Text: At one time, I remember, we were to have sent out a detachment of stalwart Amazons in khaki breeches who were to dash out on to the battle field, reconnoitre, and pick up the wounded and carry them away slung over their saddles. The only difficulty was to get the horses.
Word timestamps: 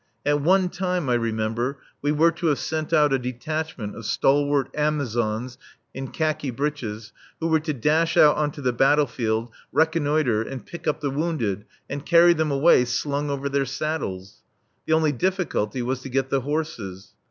At 0.25 0.41
one 0.41 0.69
time, 0.69 1.09
I 1.09 1.13
remember, 1.13 1.77
we 2.01 2.11
were 2.11 2.31
to 2.31 2.47
have 2.47 2.57
sent 2.57 2.91
out 2.91 3.13
a 3.13 3.19
detachment 3.19 3.95
of 3.95 4.03
stalwart 4.07 4.69
Amazons 4.73 5.59
in 5.93 6.07
khaki 6.07 6.49
breeches 6.49 7.13
who 7.39 7.45
were 7.45 7.59
to 7.59 7.71
dash 7.71 8.17
out 8.17 8.35
on 8.35 8.49
to 8.53 8.63
the 8.63 8.73
battle 8.73 9.05
field, 9.05 9.49
reconnoitre, 9.71 10.41
and 10.41 10.65
pick 10.65 10.87
up 10.87 11.01
the 11.01 11.11
wounded 11.11 11.65
and 11.87 12.03
carry 12.03 12.33
them 12.33 12.49
away 12.49 12.83
slung 12.85 13.29
over 13.29 13.47
their 13.47 13.67
saddles. 13.67 14.41
The 14.87 14.93
only 14.93 15.11
difficulty 15.11 15.83
was 15.83 16.01
to 16.01 16.09
get 16.09 16.31
the 16.31 16.41
horses. 16.41 17.11